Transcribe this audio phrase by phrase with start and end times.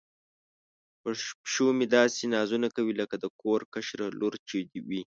[1.01, 5.01] پیشو مې داسې نازونه کوي لکه د کور کشره لور چې وي.